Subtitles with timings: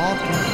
[0.00, 0.49] Podcast.